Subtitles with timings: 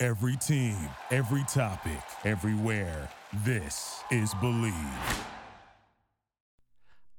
[0.00, 0.76] Every team,
[1.10, 3.08] every topic, everywhere.
[3.44, 5.24] This is Bleav.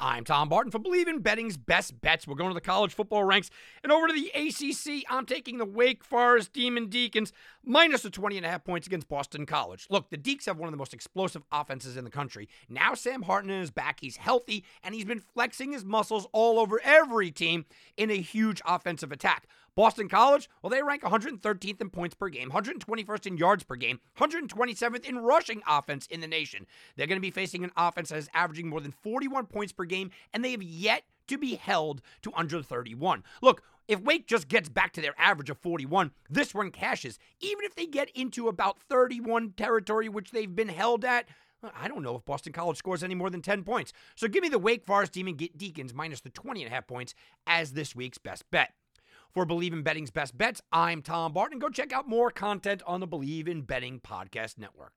[0.00, 2.26] I'm Tom Barton for Bleav in Betting's Best Bets.
[2.26, 3.50] We're going to the college football ranks
[3.84, 5.04] and over to the ACC.
[5.08, 9.08] I'm taking the Wake Forest Demon Deacons minus the 20 and a half points against
[9.08, 9.86] Boston College.
[9.90, 12.48] Look, the Deacs have one of the most explosive offenses in the country.
[12.68, 14.00] Now Sam Hartman is back.
[14.00, 18.60] He's healthy and he's been flexing his muscles all over every team in a huge
[18.66, 19.46] offensive attack.
[19.74, 24.00] Boston College, well, they rank 113th in points per game, 121st in yards per game,
[24.18, 26.66] 127th in rushing offense in the nation.
[26.96, 29.84] They're going to be facing an offense that is averaging more than 41 points per
[29.84, 33.22] game, and they have yet to be held to under 31.
[33.40, 37.18] Look, if Wake just gets back to their average of 41, this one cashes.
[37.40, 41.26] Even if they get into about 31 territory, which they've been held at,
[41.76, 43.92] I don't know if Boston College scores any more than 10 points.
[44.16, 47.14] So give me the Wake Forest Demon Deacons minus the 20 and a half points
[47.46, 48.74] as this week's best bet.
[49.34, 51.58] For Bleav in Betting's best bets, I'm Tom Barton.
[51.58, 54.92] Go check out more content on the Bleav in Betting Podcast Network.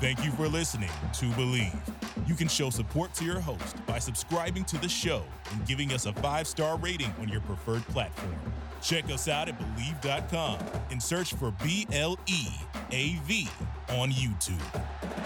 [0.00, 1.78] Thank you for listening to Bleav.
[2.26, 6.06] You can show support to your host by subscribing to the show and giving us
[6.06, 8.34] a five star rating on your preferred platform.
[8.82, 10.58] Check us out at Bleav.com
[10.90, 12.48] and search for B L E
[12.90, 13.48] A V
[13.90, 15.25] on YouTube.